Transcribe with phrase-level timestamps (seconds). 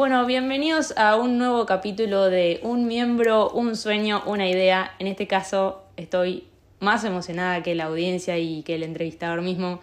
[0.00, 4.94] Bueno, bienvenidos a un nuevo capítulo de Un miembro, un sueño, una idea.
[4.98, 6.48] En este caso estoy
[6.78, 9.82] más emocionada que la audiencia y que el entrevistador mismo,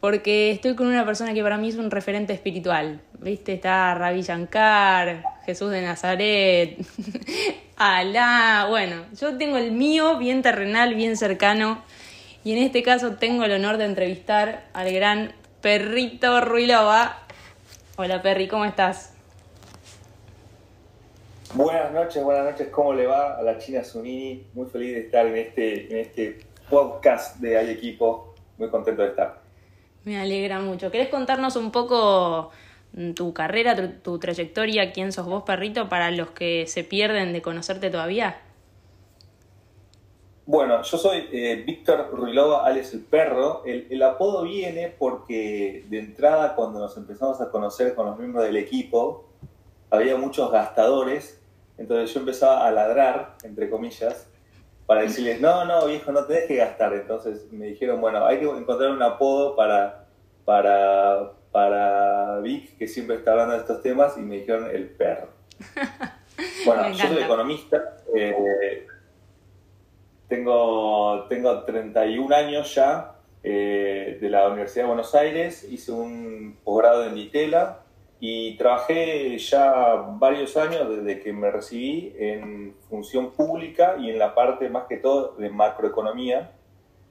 [0.00, 3.02] porque estoy con una persona que para mí es un referente espiritual.
[3.20, 3.52] ¿Viste?
[3.52, 6.78] Está Ravi Shankar, Jesús de Nazaret,
[7.76, 8.68] Alá.
[8.70, 11.82] Bueno, yo tengo el mío bien terrenal, bien cercano.
[12.42, 17.18] Y en este caso tengo el honor de entrevistar al gran Perrito Ruilova.
[17.96, 19.11] Hola Perry, ¿cómo estás?
[21.54, 22.68] Buenas noches, buenas noches.
[22.68, 24.46] ¿Cómo le va a la China Sunini?
[24.54, 26.38] Muy feliz de estar en este, en este
[26.70, 28.34] podcast de Hay Equipo.
[28.56, 29.42] Muy contento de estar.
[30.04, 30.90] Me alegra mucho.
[30.90, 32.52] ¿Querés contarnos un poco
[32.94, 37.42] mm, tu carrera, tu, trayectoria, quién sos vos, perrito, para los que se pierden de
[37.42, 38.40] conocerte todavía?
[40.46, 43.62] Bueno, yo soy eh, Víctor Ruilova, alias el perro.
[43.66, 48.42] El, el, apodo viene porque de entrada cuando nos empezamos a conocer con los miembros
[48.42, 49.28] del equipo,
[49.90, 51.41] había muchos gastadores
[51.82, 54.28] entonces yo empezaba a ladrar, entre comillas,
[54.86, 56.92] para decirles, no, no, viejo, no tenés que gastar.
[56.92, 60.04] Entonces me dijeron, bueno, hay que encontrar un apodo para,
[60.44, 65.28] para, para Vic, que siempre está hablando de estos temas, y me dijeron el perro.
[66.64, 68.86] Bueno, yo soy economista, eh,
[70.28, 77.04] tengo, tengo 31 años ya eh, de la Universidad de Buenos Aires, hice un posgrado
[77.04, 77.81] en Ditela,
[78.24, 84.32] y trabajé ya varios años desde que me recibí en función pública y en la
[84.32, 86.52] parte más que todo de macroeconomía,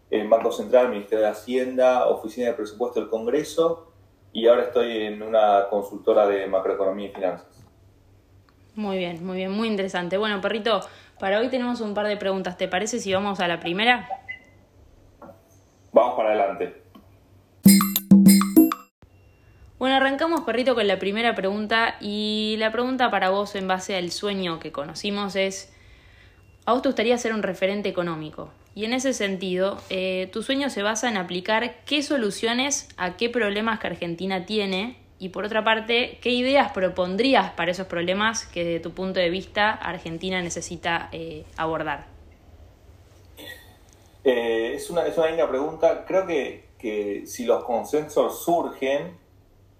[0.09, 3.91] en Banco Central, Ministerio de Hacienda, Oficina de Presupuesto del Congreso
[4.31, 7.61] y ahora estoy en una consultora de macroeconomía y finanzas.
[8.75, 10.15] Muy bien, muy bien, muy interesante.
[10.15, 10.79] Bueno, perrito,
[11.19, 12.57] para hoy tenemos un par de preguntas.
[12.57, 14.07] ¿Te parece si vamos a la primera?
[15.91, 16.80] Vamos para adelante.
[19.81, 21.95] Bueno, arrancamos, perrito, con la primera pregunta.
[21.99, 25.73] Y la pregunta para vos, en base al sueño que conocimos, es:
[26.67, 28.51] ¿a vos te gustaría ser un referente económico?
[28.75, 33.31] Y en ese sentido, eh, tu sueño se basa en aplicar qué soluciones a qué
[33.31, 34.97] problemas que Argentina tiene.
[35.17, 39.31] Y por otra parte, ¿qué ideas propondrías para esos problemas que desde tu punto de
[39.31, 42.05] vista Argentina necesita eh, abordar?
[44.23, 46.05] Eh, es, una, es una linda pregunta.
[46.05, 49.19] Creo que, que si los consensos surgen,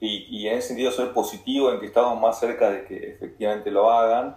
[0.04, 3.92] y, en ese sentido soy positivo en que estamos más cerca de que efectivamente lo
[3.92, 4.36] hagan,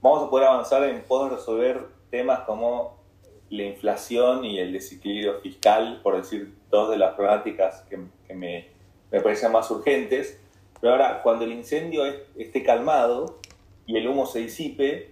[0.00, 3.02] vamos a poder avanzar en poder resolver temas como
[3.50, 7.96] la inflación y el desequilibrio fiscal, por decir dos de las problemáticas que,
[8.32, 8.68] me,
[9.10, 10.40] me, parecen más urgentes.
[10.80, 12.04] Pero ahora, cuando el incendio
[12.36, 13.40] esté calmado
[13.86, 15.10] y el humo se disipe,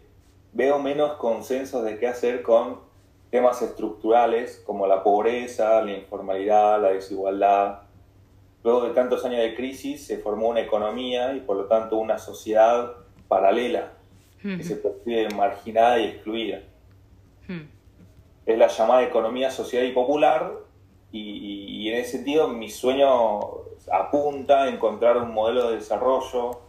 [0.53, 2.79] veo menos consensos de qué hacer con
[3.31, 7.90] temas estructurales como la pobreza, la informalidad, la desigualdad,
[8.63, 12.19] Luego de tantos años de crisis se formó una economía y por lo tanto una
[12.19, 12.93] sociedad
[13.29, 13.93] paralela
[14.43, 16.61] que se percibe marginada y excluida.
[18.47, 20.53] Es la llamada economía social y popular
[21.13, 23.41] y, en ese sentido mi sueño
[23.91, 26.61] apunta a encontrar un modelo de desarrollo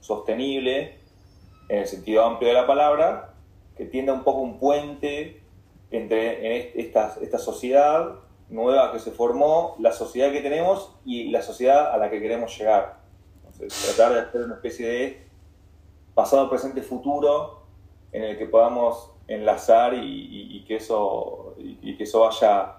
[0.00, 0.98] sostenible
[1.68, 3.34] en el sentido amplio de la palabra
[3.76, 5.42] que tienda un poco un puente
[5.90, 8.16] entre esta, esta sociedad
[8.50, 12.56] nueva que se formó, la sociedad que tenemos y la sociedad a la que queremos
[12.56, 12.98] llegar.
[13.96, 15.28] Tratar de hacer una especie de
[16.14, 17.62] pasado, presente, futuro
[18.12, 22.76] en el que podamos enlazar y, que eso, y, que eso vaya,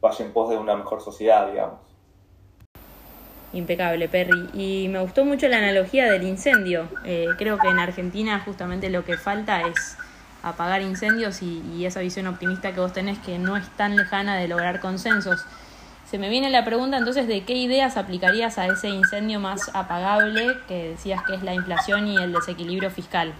[0.00, 1.80] vaya en pos de una mejor sociedad, digamos.
[3.52, 4.48] Impecable, Perry.
[4.54, 6.88] Y me gustó mucho la analogía del incendio.
[7.04, 9.98] Eh, creo que en Argentina justamente lo que falta es
[10.42, 14.48] apagar incendios y, esa visión optimista que vos tenés que no es tan lejana de
[14.48, 15.44] lograr consensos.
[16.08, 20.58] Se me viene la pregunta entonces de qué ideas aplicarías a ese incendio más apagable
[20.68, 23.32] que decías que es la inflación y el desequilibrio fiscal.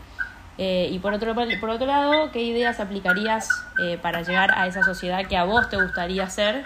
[0.59, 3.49] Eh, y por otro, por otro lado, ¿qué ideas aplicarías
[3.83, 6.65] eh, para llegar a esa sociedad que a vos te gustaría ser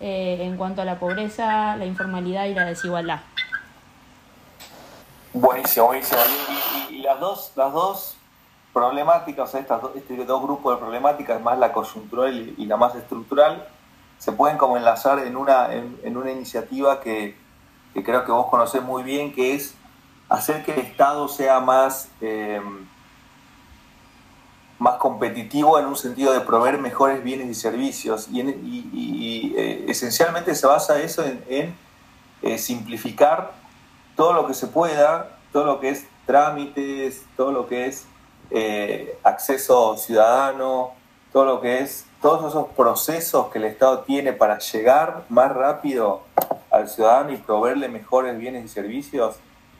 [0.00, 3.20] eh, en cuanto a la pobreza, la informalidad y la desigualdad?
[5.32, 6.20] Buenísimo, buenísimo.
[6.90, 8.16] Y, y las, dos, las dos
[8.76, 12.94] problemáticas, o sea, estas, este dos grupos de problemáticas, más la coyuntural y, la más
[12.94, 13.66] estructural,
[14.18, 17.34] se pueden como enlazar en una, en, una iniciativa que,
[17.94, 19.74] creo que vos conocés muy bien, que es
[20.28, 22.60] hacer que el Estado sea más, eh,
[24.78, 28.28] más competitivo en un sentido de proveer mejores bienes y servicios.
[28.30, 31.74] Y, eh, esencialmente se basa eso en, en
[32.42, 33.54] eh, simplificar
[34.16, 38.06] todo lo que se pueda, todo lo que es trámites, todo lo que es
[38.50, 40.92] eh, acceso ciudadano,
[41.32, 46.22] todo lo que es, todos esos procesos que el Estado tiene para llegar más rápido
[46.70, 49.36] al ciudadano y proveerle mejores bienes y servicios,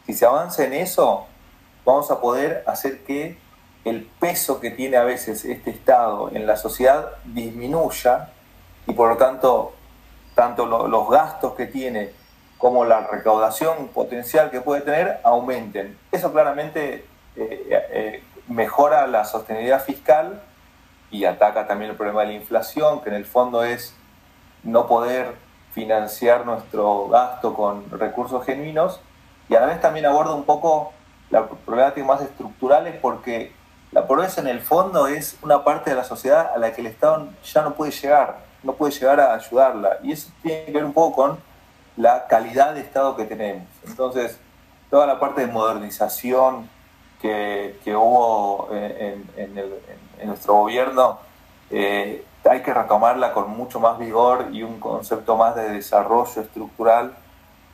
[0.06, 1.26] si se avanza en eso,
[1.84, 3.38] vamos a poder hacer que
[3.84, 8.30] el peso que tiene a veces este Estado en la sociedad disminuya
[8.86, 9.72] y por lo tanto,
[10.34, 12.10] tanto los gastos que tiene
[12.58, 15.98] como la recaudación potencial que puede tener aumenten.
[16.10, 17.04] Eso claramente
[17.36, 20.43] eh, eh, mejora la sostenibilidad fiscal
[21.10, 23.94] y ataca también el problema de la inflación, que en el fondo es
[24.62, 25.34] no poder
[25.72, 29.00] financiar nuestro gasto con recursos genuinos
[29.48, 30.93] y a la vez también aborda un poco
[31.31, 33.52] la problemática más estructurales porque
[33.93, 36.88] la pobreza en el fondo es una parte de la sociedad a la que el
[36.88, 40.84] Estado ya no puede llegar, no puede llegar a ayudarla y eso tiene que ver
[40.84, 41.38] un poco con
[41.96, 43.66] la calidad de Estado que tenemos.
[43.87, 44.38] Entonces,
[44.90, 46.69] toda la parte de modernización
[47.20, 49.54] que, hubo en,
[50.24, 51.18] nuestro gobierno,
[51.70, 57.14] eh, hay que retomarla con mucho más vigor y un concepto más de desarrollo estructural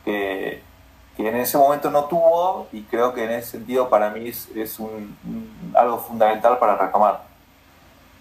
[0.05, 0.63] que,
[1.19, 5.17] en ese momento no tuvo y creo que en ese sentido para mí es, un,
[5.73, 7.23] algo fundamental para retomar.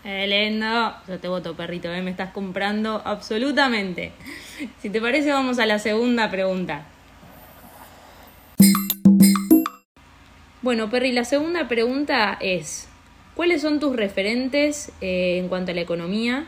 [0.03, 2.01] Elendo, yo te voto, perrito, ¿eh?
[2.01, 4.12] me estás comprando absolutamente.
[4.81, 6.83] Si te parece, vamos a la segunda pregunta.
[10.61, 12.87] Bueno, Perry, la segunda pregunta es,
[13.35, 16.45] ¿cuáles son tus referentes eh, en cuanto a la economía?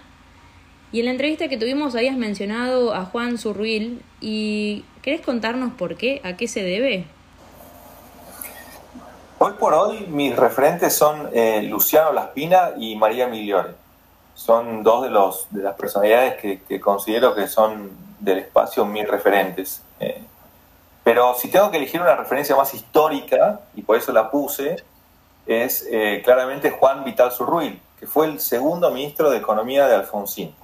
[0.92, 5.98] Y en la entrevista que tuvimos habías mencionado a Juan Zurruil y ¿querés contarnos por
[5.98, 6.22] qué?
[6.24, 7.06] ¿A qué se debe?
[9.40, 13.72] Hoy por hoy mis referentes son eh, Luciano Laspina y María Migliore.
[14.36, 17.90] Son dos de, los, de las personalidades que, considero que son
[18.20, 19.82] del espacio mis referentes.
[20.00, 20.22] Eh,
[21.04, 24.84] pero si tengo que elegir una referencia más histórica, y por eso la puse,
[25.46, 30.56] es eh, claramente Juan Vital Surruil, que fue el segundo ministro de Economía de Alfonsín.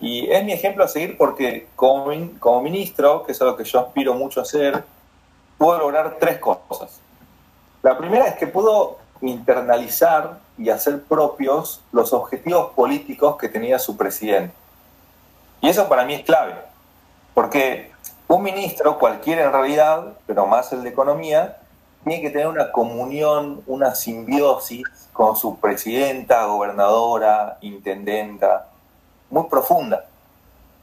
[0.00, 3.80] Y es mi ejemplo a seguir porque como, como ministro, que es algo que yo
[3.80, 4.82] aspiro mucho a hacer,
[5.58, 7.00] puedo lograr tres cosas.
[7.82, 13.98] La primera es que pudo internalizar y hacer propios los objetivos políticos que tenía su
[13.98, 14.54] presidente.
[15.60, 16.54] Y eso para mí es clave,
[17.34, 17.89] porque
[18.36, 21.56] un ministro, cualquiera en realidad, pero más el de economía,
[22.04, 28.68] tiene que tener una comunión, una simbiosis con su presidenta, gobernadora, intendenta,
[29.30, 30.04] muy profunda.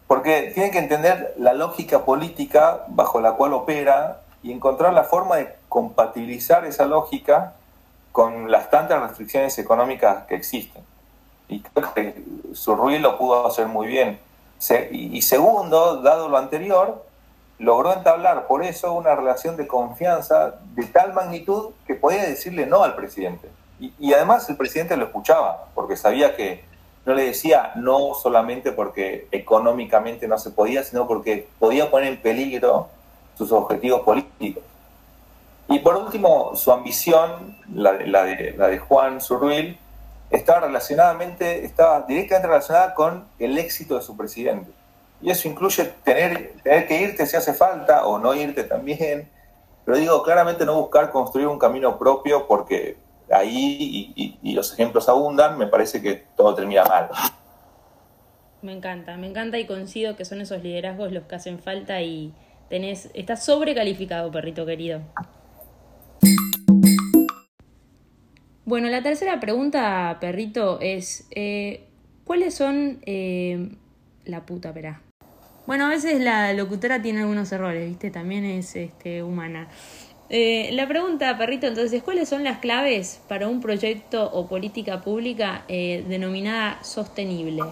[0.07, 5.38] Porque tiene que entender la lógica política bajo la cual opera y encontrar la forma
[5.38, 7.53] de compatibilizar esa lógica
[8.11, 10.83] con las tantas restricciones económicas que existen.
[11.47, 12.23] Y creo que
[12.53, 14.19] Surruil lo pudo hacer muy bien.
[14.91, 17.06] Y segundo, dado lo anterior,
[17.59, 22.83] logró entablar por eso una relación de confianza de tal magnitud que podía decirle no
[22.83, 23.50] al presidente.
[23.80, 26.63] Y, además el presidente lo escuchaba, porque sabía que
[27.06, 32.21] no le decía no solamente porque económicamente no se podía, sino porque podía poner en
[32.21, 32.89] peligro
[33.38, 34.63] sus objetivos políticos.
[35.69, 39.77] Y por último, su ambición, la, de, la de Juan Zurruil,
[40.30, 44.71] estaba, relacionadamente, estaba directamente relacionada con el éxito de su presidente.
[45.21, 49.29] Y eso incluye tener, tener que irte si hace falta o no irte también.
[49.85, 52.97] Pero digo, claramente no buscar construir un camino propio porque
[53.31, 57.09] ahí, y, los ejemplos abundan, me parece que todo termina mal.
[58.61, 62.33] Me encanta, me encanta y coincido que son esos liderazgos los que hacen falta y
[62.69, 65.01] tenés, estás sobrecalificado, perrito querido.
[68.65, 71.87] Bueno, la tercera pregunta, perrito, es eh,
[72.25, 73.69] ¿cuáles son eh,
[74.25, 75.01] la puta, perá?
[75.68, 78.09] Bueno, a veces la locutora tiene algunos errores, ¿viste?
[78.09, 79.68] También es este, humana.
[80.30, 85.66] Eh, la pregunta, perrito, entonces, ¿cuáles son las claves para un proyecto o política pública
[85.68, 87.64] denominada sostenible?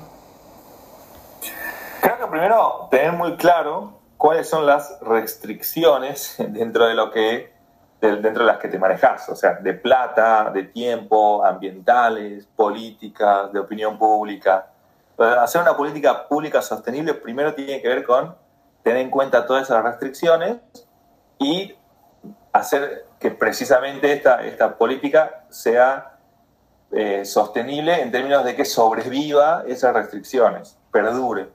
[2.02, 7.56] Creo que primero tener muy claro cuáles son las restricciones dentro de lo que
[8.02, 13.60] dentro de las que te manejas, o sea, de plata, de tiempo, ambientales, políticas, de
[13.60, 14.68] opinión pública.
[15.18, 18.36] Hacer una política pública sostenible primero tiene que ver con
[18.84, 20.58] tener en cuenta todas esas restricciones
[21.40, 21.76] y
[22.54, 26.18] hacer que precisamente esta, esta política sea
[26.92, 31.50] eh, sostenible en términos de que sobreviva esas restricciones, perdure.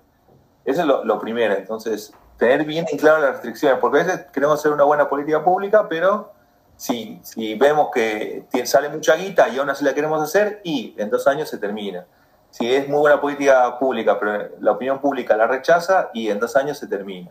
[0.65, 1.55] Eso es lo, lo primero.
[1.55, 5.43] Entonces, tener bien en claro las restricciones, porque a veces queremos hacer una buena política
[5.45, 6.33] pública, pero
[6.77, 11.11] si, si vemos que sale mucha guita y aún así la queremos hacer, y en
[11.11, 12.07] dos años se termina.
[12.51, 16.57] Si es muy buena política pública, pero la opinión pública la rechaza, y en dos
[16.57, 17.31] años se termina.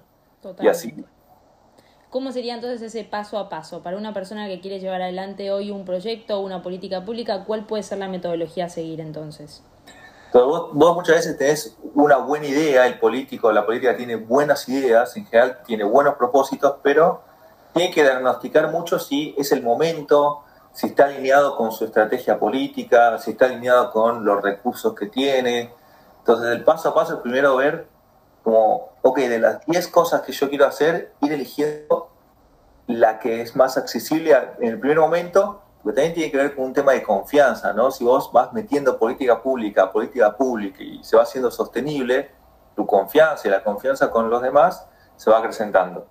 [0.59, 0.93] Y así.
[2.09, 3.83] ¿Cómo sería entonces ese paso a paso?
[3.83, 7.65] Para una persona que quiere llevar adelante hoy un proyecto o una política pública, ¿cuál
[7.65, 9.61] puede ser la metodología a seguir entonces?
[10.33, 15.25] vos, muchas veces tenés una buena idea, el político, la política tiene buenas ideas, en
[15.25, 17.21] general tiene buenos propósitos, pero
[17.73, 20.43] tiene que diagnosticar mucho si es el momento,
[20.79, 25.74] si está alineado con su estrategia política, si está alineado con los recursos que tiene.
[26.19, 27.89] Entonces, el paso a paso es primero ver
[28.45, 32.09] como, ok, de las 10 cosas que yo quiero hacer, ir eligiendo
[32.88, 36.63] la que es más accesible en el primer momento, porque también tiene que ver con
[36.63, 37.91] un tema de confianza, ¿no?
[37.91, 42.31] Si vos vas metiendo política pública, política pública y se va haciendo sostenible,
[42.77, 46.07] tu confianza y la confianza con los demás se va acrecentando.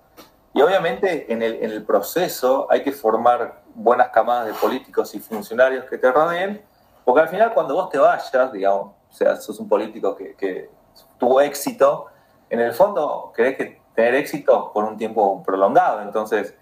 [0.53, 5.19] Y obviamente en el, en el proceso hay que formar buenas camadas de políticos y
[5.19, 6.61] funcionarios que te rodeen,
[7.05, 10.69] porque al final cuando vos te vayas, digamos, o sea, sos un político que, que
[11.17, 12.07] tuvo éxito,
[12.49, 16.55] en el fondo querés que tener éxito por un tiempo prolongado, entonces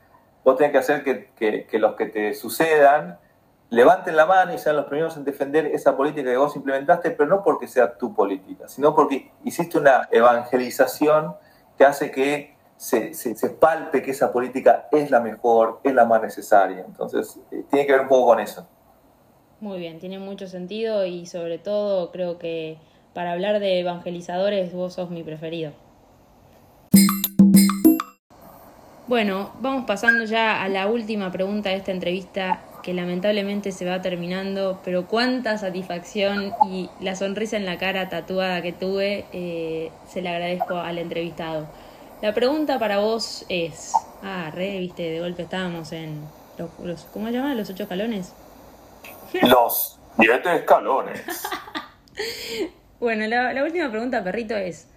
[0.43, 3.19] vos tenés que hacer que, que, los que te sucedan
[3.69, 7.29] levanten la mano y sean los primeros en defender esa política que vos implementaste, pero
[7.29, 11.35] no porque sea tu política, sino porque hiciste una evangelización
[11.77, 16.21] que hace que se, se, palpe que esa política es la mejor, es la más
[16.21, 16.83] necesaria.
[16.85, 18.67] Entonces, eh, tiene que ver un poco con eso.
[19.59, 22.77] Muy bien, tiene mucho sentido y sobre todo creo que
[23.15, 25.71] para hablar de evangelizadores vos sos mi preferido.
[29.07, 34.01] Bueno, vamos pasando ya a la última pregunta de esta entrevista que lamentablemente se va
[34.01, 40.21] terminando, pero cuánta satisfacción y la sonrisa en la cara tatuada que tuve, eh, se
[40.21, 41.67] le agradezco al entrevistado.
[42.21, 43.93] La pregunta para vos es,
[44.23, 46.23] ah, re, viste, de golpe estábamos en
[46.57, 47.53] los, ¿cómo se llama?
[47.53, 48.33] ¿Los ocho escalones?
[49.43, 51.21] Los siete escalones.
[52.99, 54.87] bueno, la, la última pregunta, perrito, es,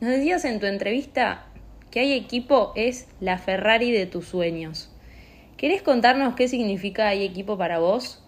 [0.00, 1.46] nos decías en tu entrevista
[1.90, 4.90] que hay equipo es la Ferrari de tus sueños.
[5.56, 8.22] ¿Querés contarnos qué significa hay equipo para vos?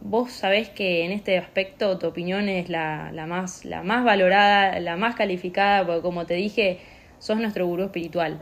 [0.00, 4.78] Vos sabés que en este aspecto tu opinión es la, la, más, la más valorada,
[4.78, 6.78] la más calificada, porque como te dije,
[7.18, 8.38] sos nuestro gurú espiritual.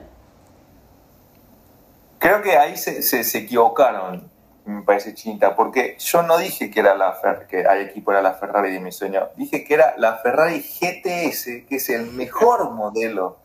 [2.18, 4.30] Creo que ahí se, se, equivocaron,
[4.64, 7.14] me parece chinita, porque yo no dije que era la
[7.48, 11.66] que hay equipo era la Ferrari de mi sueño, dije que era la Ferrari GTS,
[11.68, 13.38] que es el mejor modelo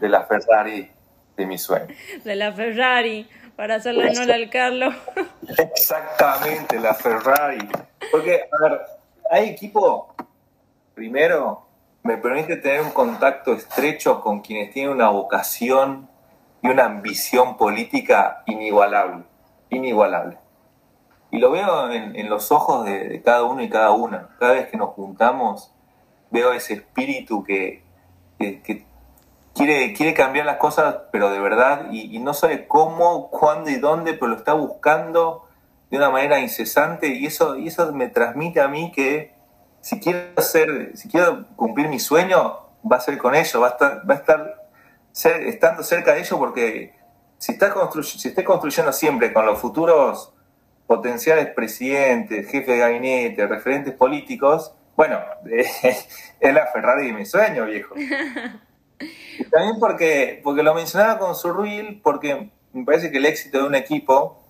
[0.00, 0.90] de la Ferrari
[1.36, 1.94] de mi sueño.
[2.24, 3.26] De la Ferrari,
[3.56, 4.94] para hacerle honor al Carlos.
[5.74, 7.66] Exactamente, la Ferrari.
[8.10, 8.80] Porque, a ver,
[9.30, 10.14] hay equipo,
[10.94, 11.65] primero,
[12.06, 16.08] me permite tener un contacto estrecho con quienes tienen una vocación
[16.62, 19.24] y una ambición política inigualable,
[19.70, 20.38] inigualable.
[21.32, 24.28] Y lo veo en, los ojos de, cada uno y cada una.
[24.38, 25.74] Cada vez que nos juntamos,
[26.30, 27.82] veo ese espíritu que,
[29.52, 34.14] quiere, quiere cambiar las cosas, pero de verdad, y, no sabe cómo, cuándo y dónde,
[34.14, 35.42] pero lo está buscando
[35.90, 39.35] de una manera incesante, y eso, y eso me transmite a mí que
[39.86, 42.58] si quiero hacer, si quiero cumplir mi sueño,
[42.90, 44.68] va a ser con ellos, va a estar, va a estar
[45.46, 46.92] estando cerca de ellos porque
[47.38, 50.32] si está si construyendo siempre con los futuros
[50.88, 56.08] potenciales presidentes, jefes de gabinete, referentes políticos, bueno, es
[56.40, 57.94] la Ferrari de mi sueño, viejo.
[58.98, 63.64] Y también porque, porque lo mencionaba con Surreal, porque me parece que el éxito de
[63.64, 64.42] un equipo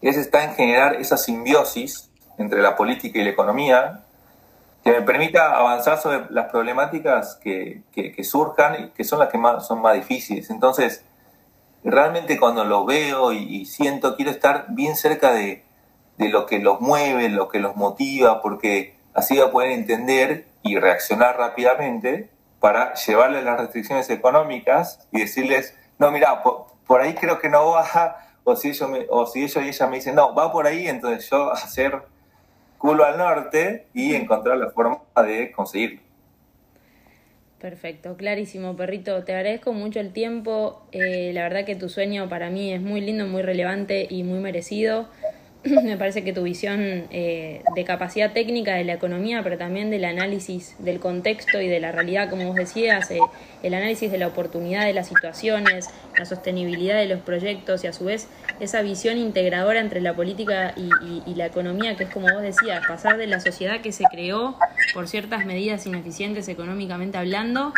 [0.00, 4.03] es está en generar esa simbiosis entre la política y la economía,
[4.84, 9.38] que me permita avanzar sobre las problemáticas que, que, surjan y que son las que
[9.38, 10.50] más, son más difíciles.
[10.50, 11.02] Entonces,
[11.82, 15.64] realmente cuando lo veo y, siento, quiero estar bien cerca de,
[16.18, 20.48] de, lo que los mueve, lo que los motiva, porque así va a poder entender
[20.62, 22.28] y reaccionar rápidamente
[22.60, 28.18] para llevarles las restricciones económicas y decirles, no, mira, por, ahí creo que no va,
[28.44, 31.30] o si, ellos o si ellos y ella me dicen, no, va por ahí, entonces
[31.30, 32.02] yo hacer
[32.84, 36.02] culo al norte y encontrar la forma de conseguirlo.
[37.58, 39.24] Perfecto, clarísimo, perrito.
[39.24, 40.86] Te agradezco mucho el tiempo.
[40.92, 44.38] Eh, la verdad que tu sueño para mí es muy lindo, muy relevante y muy
[44.38, 45.08] merecido.
[45.82, 50.04] me parece que tu visión eh, de capacidad técnica de la economía, pero también del
[50.04, 53.18] análisis del contexto y de la realidad, como vos decías, eh,
[53.62, 57.92] el análisis de la oportunidad de las situaciones, la sostenibilidad de los proyectos y a
[57.92, 58.28] su vez
[58.60, 62.86] esa visión integradora entre la política y, y la economía, que es como vos decías,
[62.86, 64.56] pasar de la sociedad que se creó
[64.92, 67.72] por ciertas medidas ineficientes económicamente hablando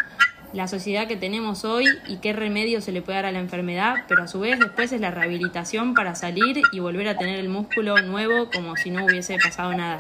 [0.56, 3.94] la sociedad que tenemos hoy y qué remedio se le puede dar a la enfermedad,
[4.08, 7.50] pero a su vez después es la rehabilitación para salir y volver a tener el
[7.50, 9.98] músculo nuevo como si no hubiese pasado nada.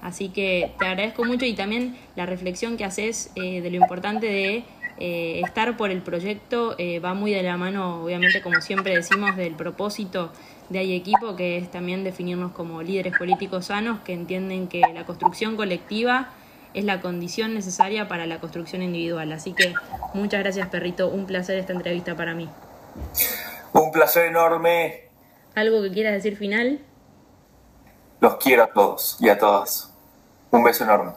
[0.00, 4.26] Así que te agradezco mucho y también la reflexión que haces eh, de lo importante
[4.26, 4.64] de
[4.98, 9.36] eh, estar por el proyecto eh, va muy de la mano, obviamente, como siempre decimos,
[9.36, 10.32] del propósito
[10.70, 15.04] de Hay Equipo, que es también definirnos como líderes políticos sanos que entienden que la
[15.04, 16.30] construcción colectiva
[16.78, 19.32] es la condición necesaria para la construcción individual.
[19.32, 19.74] Así que
[20.14, 21.08] muchas gracias, perrito.
[21.08, 22.48] Un placer esta entrevista para mí.
[23.72, 25.08] Un placer enorme.
[25.54, 26.80] ¿Algo que quieras decir final?
[28.20, 29.92] Los quiero a todos y a todas.
[30.50, 31.12] Un beso enorme.